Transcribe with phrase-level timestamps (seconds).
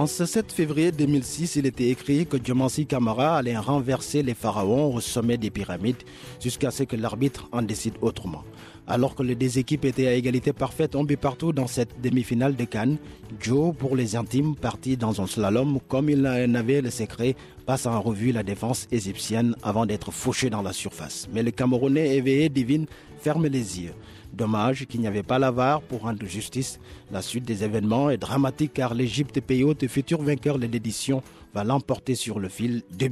[0.00, 4.94] En ce 7 février 2006, il était écrit que Diomansi Kamara allait renverser les pharaons
[4.94, 6.02] au sommet des pyramides
[6.42, 8.42] jusqu'à ce que l'arbitre en décide autrement.
[8.86, 12.56] Alors que les deux équipes étaient à égalité parfaite, on but partout dans cette demi-finale
[12.56, 12.96] de Cannes.
[13.40, 17.84] Joe, pour les intimes, parti dans un slalom comme il en avait le secret, passe
[17.84, 21.28] en revue la défense égyptienne avant d'être fauché dans la surface.
[21.30, 22.86] Mais le Camerounais éveillé divine
[23.18, 23.92] ferme les yeux.
[24.32, 26.78] Dommage qu'il n'y avait pas l'avare pour rendre justice.
[27.10, 31.22] La suite des événements est dramatique car l'Égypte pays hôte, futur vainqueur de l'édition,
[31.54, 33.08] va l'emporter sur le fil de.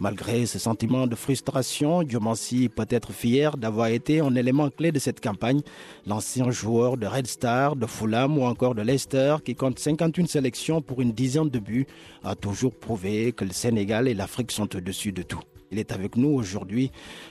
[0.00, 5.00] Malgré ce sentiment de frustration, Diomansi peut être fier d'avoir été un élément clé de
[5.00, 5.60] cette campagne.
[6.06, 10.82] L'ancien joueur de Red Star, de Fulham ou encore de Leicester, qui compte 51 sélections
[10.82, 11.86] pour une dizaine de buts,
[12.22, 15.40] a toujours prouvé que le Sénégal et l'Afrique sont au-dessus de tout.
[15.70, 16.90] Il est avec nous aujourd'hui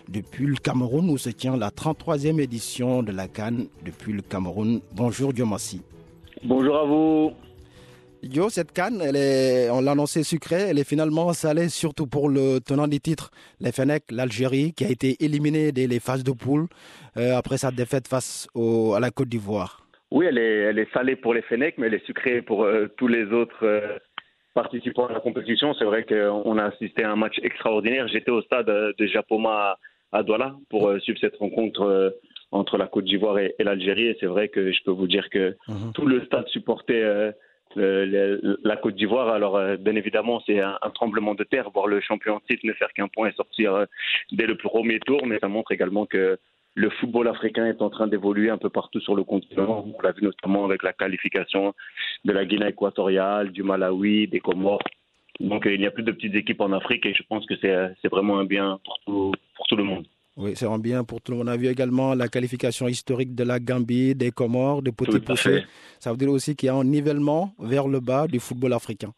[0.10, 4.82] depuis le Cameroun où se tient la 33e édition de la Cannes depuis le Cameroun.
[4.96, 5.82] Bonjour Diomassi.
[6.44, 7.32] Bonjour à vous.
[8.24, 12.30] Yo, cette canne, elle est, on l'a annoncé sucrée, elle est finalement salée, surtout pour
[12.30, 13.30] le tenant du titre,
[13.60, 16.68] les Fenech, l'Algérie, qui a été éliminée dès les phases de poule
[17.16, 19.88] euh, après sa défaite face au, à la Côte d'Ivoire.
[20.10, 22.88] Oui, elle est, elle est salée pour les Fenech, mais elle est sucrée pour euh,
[22.98, 23.98] tous les autres euh,
[24.62, 25.74] participants à la compétition.
[25.76, 28.08] C'est vrai qu'on a assisté à un match extraordinaire.
[28.08, 28.66] J'étais au stade
[29.00, 29.78] de Japoma
[30.12, 31.82] à Douala pour suivre cette rencontre
[32.52, 34.08] entre la Côte d'Ivoire et, l'Algérie.
[34.08, 35.92] Et c'est vrai que je peux vous dire que Mhm.
[35.94, 37.04] tout le stade supportait
[37.76, 39.30] le- la Côte d'Ivoire.
[39.30, 41.70] Alors, euh, bien évidemment, c'est un, un tremblement de terre.
[41.70, 43.86] Voir le champion titre ne faire qu'un point et sortir euh,
[44.32, 46.38] dès le premier tour, mais ça montre également que
[46.78, 49.84] le football africain est en train d'évoluer un peu partout sur le continent.
[49.98, 51.74] On l'a vu notamment avec la qualification
[52.24, 54.84] de la Guinée équatoriale, du Malawi, des Comores.
[55.40, 57.56] Donc, euh, il n'y a plus de petites équipes en Afrique et je pense que
[57.60, 60.06] c'est euh, vraiment un bien pour tout, pour tout le monde.
[60.36, 61.48] Oui, c'est un bien pour tout le monde.
[61.48, 65.20] On a vu également la qualification historique de la Gambie, des Comores, Pouchés.
[65.36, 65.64] fait.
[65.98, 69.12] Ça veut dire aussi qu'il y a un nivellement vers le bas du football africain.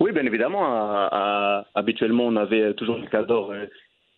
[0.00, 0.64] Oui, bien évidemment.
[0.64, 3.66] À- à- habituellement, on avait toujours le Cador euh,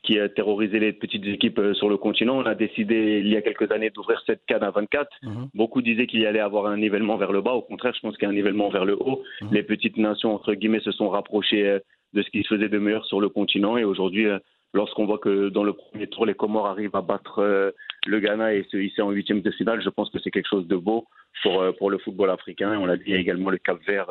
[0.03, 2.37] qui a terrorisé les petites équipes euh, sur le continent.
[2.37, 5.09] On a décidé il y a quelques années d'ouvrir cette canne à 24.
[5.23, 5.49] Mhm.
[5.55, 7.53] Beaucoup disaient qu'il y allait avoir un nivellement vers le bas.
[7.53, 9.23] Au contraire, je pense qu'il y a un nivellement vers le haut.
[9.43, 9.49] Mhm.
[9.53, 11.79] Les petites nations, entre guillemets, se sont rapprochées euh,
[12.15, 13.77] de ce qui se faisait de meilleur sur le continent.
[13.77, 14.39] Et aujourd'hui, euh,
[14.75, 17.73] lorsqu'on voit que dans le premier tour, les Comores arrivent à battre
[18.07, 20.67] le Ghana et se hisser en huitième de finale, je pense que c'est quelque chose
[20.67, 21.05] de beau
[21.43, 22.79] pour, pour le football africain.
[22.81, 24.09] On l'a dit, il y a également le Cap Vert.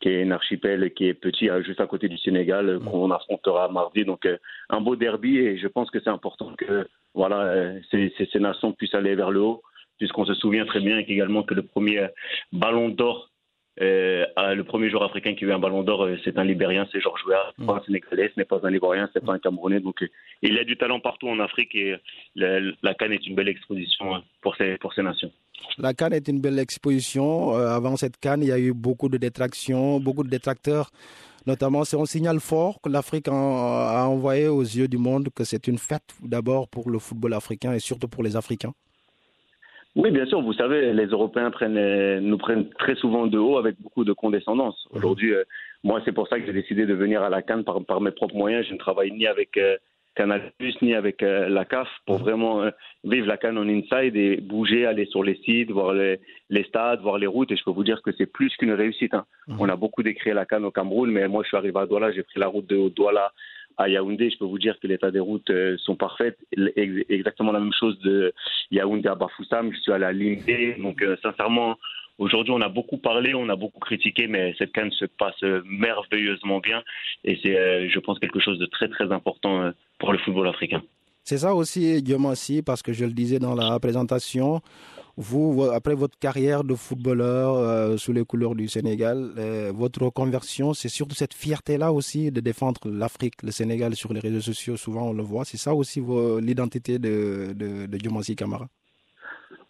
[0.00, 3.10] Qui est un archipel qui est petit, euh, juste à côté du Sénégal, euh, qu'on
[3.10, 4.04] affrontera mardi.
[4.04, 4.36] Donc, euh,
[4.68, 8.72] un beau derby et je pense que c'est important que voilà, ces, ces- ces nations
[8.72, 9.62] puissent aller vers le haut,
[9.98, 12.08] puisqu'on se souvient très bien également que le premier
[12.52, 13.30] ballon d'or,
[13.80, 16.86] euh, le premier joueur africain qui a eu un ballon d'or, euh, c'est un Libérien,
[16.92, 17.66] c'est Georges Weah, Mm.
[17.66, 19.80] pas un Sénégalais, ce n'est pas un Ivoirien, c'est pas un Camerounais.
[19.80, 20.08] Donc, euh,
[20.42, 21.98] il y a du talent partout en Afrique et euh,
[22.34, 25.30] la, la Cannes est une belle exposition pour ces, pour ces nations.
[25.78, 27.54] La Cannes est une belle exposition.
[27.54, 30.90] Euh, avant cette Cannes, il y a eu beaucoup de détractions, beaucoup de détracteurs.
[31.46, 35.44] Notamment, c'est un signal fort que l'Afrique a, a envoyé aux yeux du monde que
[35.44, 38.72] c'est une fête d'abord pour le football africain et surtout pour les Africains.
[39.96, 40.42] Oui, bien sûr.
[40.42, 44.12] Vous savez, les Européens prennent, euh, nous prennent très souvent de haut avec beaucoup de
[44.12, 44.86] condescendance.
[44.92, 44.98] Mhm.
[44.98, 45.42] Aujourd'hui, euh,
[45.82, 48.10] moi, c'est pour ça que j'ai décidé de venir à la Cannes par, par mes
[48.10, 48.66] propres moyens.
[48.68, 49.76] Je ne travaille ni avec euh,
[50.14, 50.52] Canal
[50.82, 52.22] ni avec euh, la CAF pour Mhm.
[52.22, 52.62] vraiment
[53.04, 56.20] vivre la Cannes en inside et bouger, aller sur les sites, voir les,
[56.50, 57.50] les stades, voir les routes.
[57.52, 59.14] Et je peux vous dire que c'est plus qu'une réussite.
[59.14, 59.24] hein.
[59.48, 59.56] Mhm.
[59.60, 62.12] On a beaucoup décrit la Cannes au Cameroun, mais moi, je suis arrivé à Douala,
[62.12, 63.32] j'ai pris la route de Douala
[63.76, 64.30] à Yaoundé.
[64.30, 66.38] Je peux vous dire que l'état des routes euh, sont parfaites.
[66.76, 68.32] Ex- Exactement la même chose de
[68.70, 69.72] Yaoundé à Bafoussam.
[69.72, 70.80] Je suis allé à Limbe.
[70.82, 71.76] Donc, euh, sincèrement,
[72.18, 75.62] aujourd'hui, on a beaucoup parlé, on a beaucoup critiqué, mais cette canne se passe euh,
[75.66, 76.82] merveilleusement bien.
[77.24, 80.82] Et c'est, je pense, quelque chose de très, très important pour le football africain.
[81.24, 84.60] C'est ça aussi, Diomassi, parce que je le disais dans la présentation,
[85.16, 90.02] vous, vo- après votre carrière de footballeur euh, sous les couleurs du Sénégal, euh, votre
[90.02, 94.76] reconversion, c'est surtout cette fierté-là aussi de défendre l'Afrique, le Sénégal sur les réseaux sociaux,
[94.76, 95.44] souvent on le voit.
[95.44, 96.00] C'est ça aussi
[96.40, 98.66] l'identité de, de, de Diomassi Camara?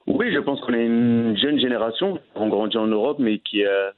[0.06, 2.18] Oui, je pense qu'on est une jeune génération.
[2.34, 3.90] On grandit en Europe, mais qui euh,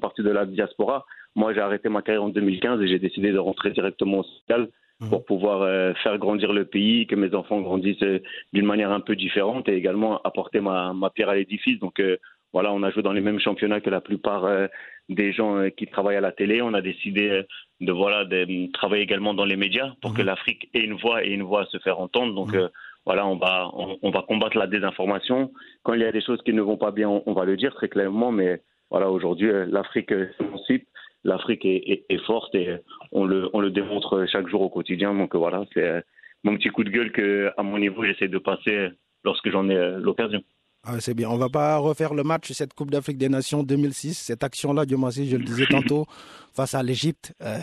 [0.00, 1.04] partie de la diaspora.
[1.34, 4.70] Moi, j'ai arrêté ma carrière en 2015 et j'ai décidé de rentrer directement au Sénégal
[5.00, 8.20] pour pouvoir euh, faire grandir le pays, que mes enfants grandissent euh,
[8.52, 11.78] d'une manière un peu différente et également apporter ma, ma pierre à l'édifice.
[11.80, 12.16] Donc, euh,
[12.52, 14.48] voilà, on a joué dans les mêmes championnats que la plupart
[15.08, 16.62] des gens qui travaillent à la télé.
[16.62, 17.42] On a décidé
[17.80, 20.28] de voilà de travailler également dans les médias pour que mhm.
[20.28, 22.32] l'Afrique ait une voix et une voix à se faire entendre.
[22.32, 22.70] Donc mhm.
[23.06, 25.50] voilà, on va on, va combattre la désinformation.
[25.82, 27.74] Quand il y a des choses qui ne vont pas bien, on, va le dire
[27.74, 28.30] très clairement.
[28.30, 30.14] Mais voilà, aujourd'hui, l'Afrique
[30.68, 30.86] site
[31.24, 32.76] l'Afrique est, est, forte et
[33.12, 35.14] on le, on le démontre chaque jour au quotidien.
[35.14, 36.04] Donc voilà, c'est
[36.44, 38.90] mon petit coup de gueule que, à mon niveau, j'essaie de passer
[39.24, 40.42] lorsque j'en ai euh, l'occasion.
[40.86, 41.30] Ah, c'est bien.
[41.30, 44.18] On va pas refaire le match, cette Coupe d'Afrique des Nations 2006.
[44.18, 46.04] Cette action-là, Dieu merci, je le disais tantôt,
[46.52, 47.56] face à l'Égypte, euh,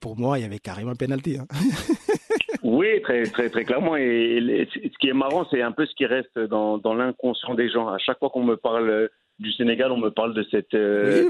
[0.00, 1.38] pour moi, il y avait carrément un penalty.
[1.38, 1.46] Hein.
[2.62, 3.96] oui, très, très, très clairement.
[3.96, 7.70] Et, ce qui est marrant, c'est un peu ce qui reste dans, dans l'inconscient des
[7.70, 7.88] gens.
[7.88, 9.08] À chaque fois qu'on me parle
[9.38, 11.28] du Sénégal, on me parle de cette, euh,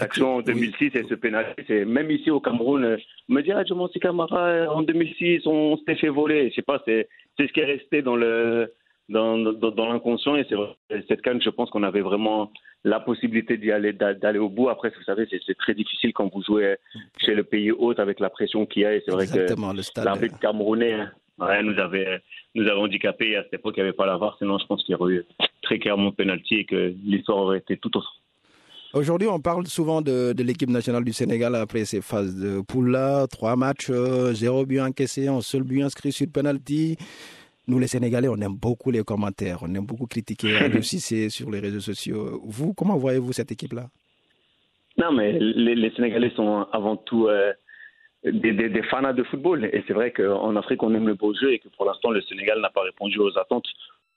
[0.00, 1.84] action en 2006 et ce pénalité.
[1.84, 2.96] Même ici au Cameroun, euh,
[3.28, 6.48] on me dit ah, Jomonsi Camara, euh, en 2006, on s'était fait voler.
[6.50, 7.08] Je sais pas, c'est
[7.38, 8.72] ce qui est resté dans le
[9.08, 12.50] dans, dans, l'inconscient et c'est cette canne, je pense qu'on avait vraiment
[12.84, 14.70] la possibilité d'y aller d'aller au bout.
[14.70, 16.76] Après, vous savez, c'est très difficile quand vous jouez
[17.18, 20.38] chez le pays hôte avec la pression qu'il y a et c'est vrai que l'arbitre
[20.38, 20.96] camerounais
[21.38, 22.20] ouais, nous avait
[22.54, 24.82] nous avait handicapé à cette époque il n'y avait pas la VAR, sinon je pense
[24.84, 25.24] qu'il y aurait eu
[25.62, 28.20] très clairement penalty et que l'histoire aurait été tout autre.
[28.94, 33.26] Aujourd'hui, on parle souvent de, de l'équipe nationale du Sénégal après ces phases de poule-là.
[33.26, 36.98] Trois matchs, euh, zéro but encaissé, un seul but inscrit sur penalty.
[37.68, 41.50] Nous, les Sénégalais, on aime beaucoup les commentaires, on aime beaucoup critiquer aussi c'est sur
[41.50, 42.42] les réseaux sociaux.
[42.44, 43.86] Vous, comment voyez-vous cette équipe-là?
[44.98, 47.52] Non, mais les, les, Sénégalais sont avant tout euh,
[48.24, 49.64] des, des, des, fans de football.
[49.72, 52.20] Et c'est vrai qu'en Afrique, on aime le beau jeu et que pour l'instant, le
[52.22, 53.68] Sénégal n'a pas répondu aux attentes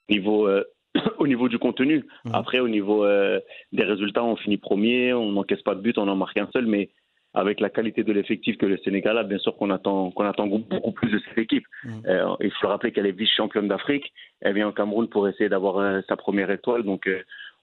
[0.10, 0.66] au niveau euh,
[1.20, 2.06] au niveau du contenu.
[2.26, 2.32] Mmh.
[2.34, 3.40] Après, au niveau euh,
[3.72, 6.66] des résultats, on finit premier, on n'encaisse pas de but, on n'en marque un seul,
[6.66, 6.90] mais
[7.34, 10.48] avec la qualité de l'effectif que le Sénégal a, bien sûr qu'on attend, qu'on attend
[10.48, 11.66] beaucoup plus de cette équipe.
[11.84, 11.90] Mmh.
[12.08, 14.12] Euh, il faut rappeler qu'elle est vice-championne d'Afrique.
[14.42, 16.84] Elle vient au Cameroun pour essayer d'avoir euh, sa première étoile.
[16.84, 17.10] Donc,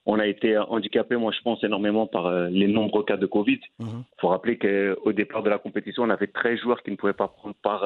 [0.05, 3.59] on a été handicapé, moi je pense, énormément par les nombreux cas de Covid.
[3.79, 4.03] Il mmh.
[4.19, 7.29] faut rappeler qu'au départ de la compétition, on avait 13 joueurs qui ne pouvaient pas
[7.29, 7.85] prendre part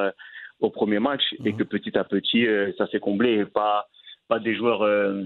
[0.59, 2.47] au premier match et que petit à petit,
[2.79, 3.87] ça s'est comblé et pas
[4.27, 5.23] pas des joueurs euh,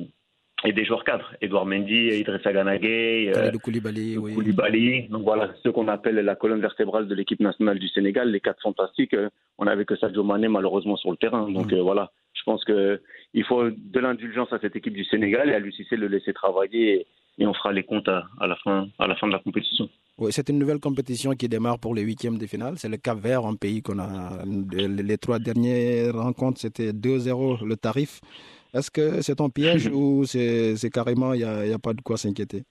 [0.64, 1.34] et des joueurs cadres.
[1.42, 4.34] Edouard Mendy, Idrissa Ganagay, euh, Koulibaly, oui.
[4.34, 5.08] Koulibaly.
[5.10, 8.62] Donc voilà, ce qu'on appelle la colonne vertébrale de l'équipe nationale du Sénégal, les quatre
[8.62, 9.14] fantastiques.
[9.14, 11.50] Euh, on n'avait que Sadio Mané malheureusement sur le terrain.
[11.50, 11.80] Donc mm.
[11.80, 13.02] voilà, je pense que
[13.34, 17.08] il faut de l'indulgence à cette équipe du Sénégal et à l'UCC le laisser travailler
[17.40, 19.90] et, on fera les comptes à, la fin, à la fin de la compétition.
[20.20, 22.76] Oui, c'est une nouvelle compétition qui démarre pour les huitièmes de finale.
[22.78, 24.44] C'est le Cap Vert, un pays qu'on a.
[24.46, 28.22] Les trois dernières rencontres, c'était 2-0 le tarif.
[28.74, 32.18] Est-ce que c'est un piège ou c'est carrément, il n'y a, a, pas de quoi
[32.18, 32.64] s'inquiéter?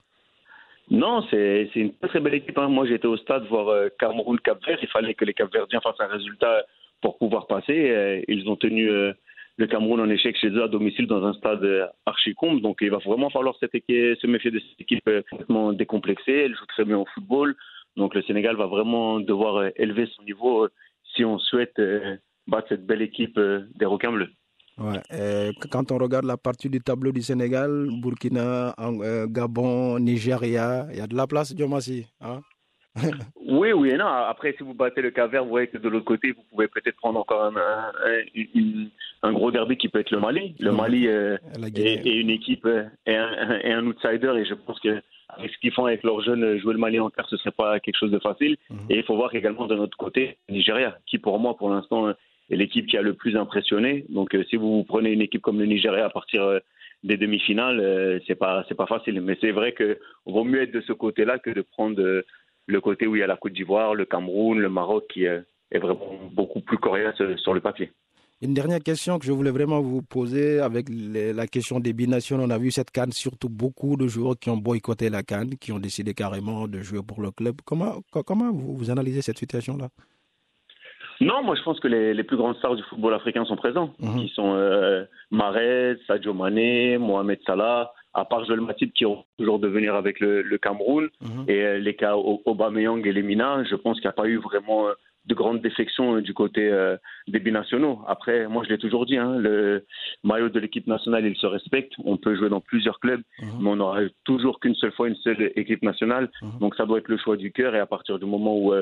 [0.91, 2.57] Non, c'est une très, très belle équipe.
[2.57, 2.67] Hein.
[2.67, 4.77] Moi, j'étais au stade voir euh, Cameroun-Cap Vert.
[4.81, 6.65] Il fallait que les Cap-Verdiens fassent un résultat
[7.01, 7.89] pour pouvoir passer.
[7.91, 9.13] Euh, ils ont tenu euh,
[9.55, 11.65] le Cameroun en échec chez eux à domicile dans un stade
[12.05, 12.61] archi-comble.
[12.61, 16.43] Donc, il va vraiment falloir cette équipe, se méfier de cette équipe complètement décomplexée.
[16.45, 17.55] Elle joue très bien au football.
[17.95, 20.67] Donc, le Sénégal va vraiment devoir élever son niveau
[21.15, 21.79] si on souhaite
[22.47, 24.31] battre cette belle équipe des requins bleus.
[24.77, 25.51] Ouais.
[25.69, 31.01] quand on regarde la partie du tableau du Sénégal, Burkina, euh, Gabon, Nigeria, il y
[31.01, 32.07] a de la place, Diomassi.
[32.21, 32.41] Hein?
[33.47, 34.05] Oui, oui non.
[34.05, 36.95] Après, si vous battez le Caver, vous voyez que de l'autre côté, vous pouvez peut-être
[36.97, 37.53] prendre encore un,
[39.23, 40.55] un, gros derby qui peut être le Mali.
[40.59, 41.37] Le Mali euh,
[41.75, 45.85] est, une équipe euh, et un, outsider et je pense que avec ce qu'ils font
[45.85, 48.57] avec leurs jeunes, jouer le Mali en quart, ce serait pas quelque chose de facile.
[48.69, 48.77] Mhm.
[48.89, 52.13] Et il faut voir également de notre côté Nigeria, qui pour moi, pour l'instant,
[52.51, 54.05] est l'équipe qui a le plus impressionné.
[54.09, 56.59] Donc, euh, si vous prenez une équipe comme le Nigeria à partir euh,
[57.03, 59.21] des demi-finales, euh, c'est pas c'est pas facile.
[59.21, 62.23] Mais c'est vrai que vaut mieux être de ce côté-là que de prendre
[62.67, 65.43] le côté où il y a la Côte d'Ivoire, le Cameroun, le Maroc qui est
[65.73, 65.99] vraiment
[66.31, 67.91] beaucoup plus coriace sur le papier.
[68.43, 72.43] Une dernière question que je voulais vraiment vous poser avec la question des binationaux.
[72.43, 75.71] On a vu cette canne, surtout beaucoup de joueurs qui ont boycotté la canne, qui
[75.71, 77.57] ont décidé carrément de jouer pour le club.
[77.63, 79.89] Comment, comment vous analysez cette situation-là?
[81.21, 83.93] Non, moi je pense que les, les, plus grandes stars du football africain sont présents.
[83.99, 84.17] Mhm.
[84.17, 89.59] Ils sont euh, Mahrez, Sadio Mané, Mohamed Salah, à part Joel Matip qui ont toujours
[89.59, 91.09] de venir avec le, le Cameroun.
[91.21, 91.45] Mhm.
[91.47, 94.87] Et euh, les cas Aubameyang et Lemina, je pense qu'il n'y a pas eu vraiment
[94.87, 94.93] euh,
[95.27, 96.71] de grande défection euh, du côté
[97.27, 98.01] des binationaux.
[98.07, 99.85] Après, moi je l'ai toujours dit, hein, le
[100.23, 101.93] maillot de l'équipe nationale, il se respecte.
[102.03, 103.49] On peut jouer dans plusieurs clubs, mhm.
[103.61, 106.29] mais on n'aura toujours qu'une seule fois une seule équipe nationale.
[106.59, 107.75] Donc ça doit être le choix du cœur.
[107.75, 108.73] Et à partir du moment où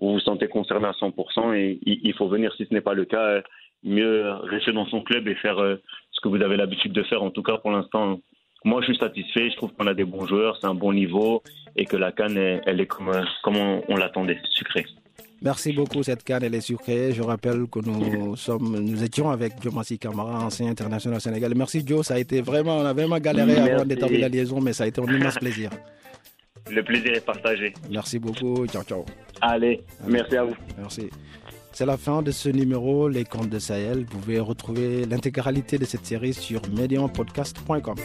[0.00, 3.04] vous vous sentez concerné à 100% et il faut venir si ce n'est pas le
[3.04, 3.42] cas,
[3.82, 5.76] mieux rester dans son club et faire euh,
[6.12, 7.22] ce que vous avez l'habitude de faire.
[7.22, 8.20] En tout cas, pour l'instant,
[8.64, 9.50] moi, je suis satisfait.
[9.50, 11.42] Je trouve qu'on a des bons joueurs, c'est un bon niveau
[11.76, 13.12] et que la canne, elle, est comme,
[13.42, 14.86] comme on, on l'attendait, sucrée.
[15.42, 17.12] Merci beaucoup, cette canne, elle est sucrée.
[17.12, 21.54] Je rappelle que nous sommes, nous étions avec Joe Kamara, ancien international sénégalais.
[21.54, 24.72] Merci Joe, ça a été vraiment, on a vraiment galéré avant d'établir la liaison, mais
[24.72, 25.70] ça a été un immense plaisir.
[26.70, 27.74] Le plaisir est partagé.
[27.90, 29.04] Merci beaucoup, ciao ciao.
[29.40, 30.56] Allez, merci à vous.
[30.78, 31.10] Merci.
[31.72, 34.06] C'est la fin de ce numéro, Les Contes de Sahel.
[34.10, 37.96] Vous pouvez retrouver l'intégralité de cette série sur medianpodcast.com.